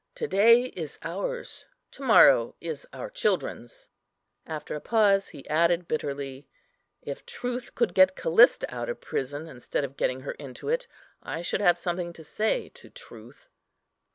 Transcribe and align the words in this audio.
To 0.15 0.27
day 0.27 0.63
is 0.75 0.97
ours, 1.03 1.67
to 1.91 2.01
morrow 2.01 2.55
is 2.59 2.87
our 2.91 3.11
children's." 3.11 3.87
After 4.47 4.73
a 4.73 4.81
pause, 4.81 5.27
he 5.27 5.47
added, 5.47 5.87
bitterly, 5.87 6.47
"If 7.03 7.23
truth 7.23 7.75
could 7.75 7.93
get 7.93 8.15
Callista 8.15 8.65
out 8.73 8.89
of 8.89 8.99
prison, 8.99 9.47
instead 9.47 9.83
of 9.83 9.97
getting 9.97 10.21
her 10.21 10.31
into 10.31 10.69
it, 10.69 10.87
I 11.21 11.43
should 11.43 11.61
have 11.61 11.77
something 11.77 12.13
to 12.13 12.23
say 12.23 12.69
to 12.69 12.89
truth." 12.89 13.47